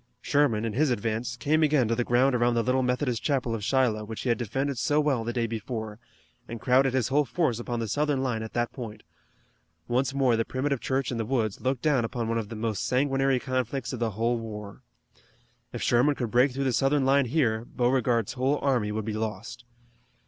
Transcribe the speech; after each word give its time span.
Sherman, 0.19 0.65
in 0.65 0.73
his 0.73 0.89
advance, 0.89 1.37
came 1.37 1.61
again 1.61 1.87
to 1.87 1.93
the 1.93 2.03
ground 2.03 2.33
around 2.33 2.55
the 2.55 2.63
little 2.63 2.81
Methodist 2.81 3.21
chapel 3.21 3.53
of 3.53 3.63
Shiloh 3.63 4.03
which 4.03 4.21
he 4.21 4.29
had 4.29 4.37
defended 4.39 4.79
so 4.79 4.99
well 4.99 5.23
the 5.23 5.31
day 5.31 5.45
before, 5.45 5.99
and 6.47 6.59
crowded 6.59 6.95
his 6.95 7.09
whole 7.09 7.23
force 7.23 7.59
upon 7.59 7.79
the 7.79 7.87
Southern 7.87 8.23
line 8.23 8.41
at 8.41 8.53
that 8.53 8.71
point. 8.73 9.03
Once 9.87 10.11
more 10.11 10.35
the 10.35 10.43
primitive 10.43 10.79
church 10.81 11.11
in 11.11 11.19
the 11.19 11.23
woods 11.23 11.61
looked 11.61 11.83
down 11.83 12.03
upon 12.03 12.27
one 12.27 12.39
of 12.39 12.49
the 12.49 12.55
most 12.55 12.87
sanguinary 12.87 13.39
conflicts 13.39 13.93
of 13.93 13.99
the 13.99 14.09
whole 14.17 14.39
war. 14.39 14.81
If 15.71 15.83
Sherman 15.83 16.15
could 16.15 16.31
break 16.31 16.49
through 16.51 16.63
the 16.63 16.73
Southern 16.73 17.05
line 17.05 17.25
here 17.25 17.63
Beauregard's 17.63 18.33
whole 18.33 18.57
army 18.63 18.91
would 18.91 19.05
be 19.05 19.13
lost. 19.13 19.65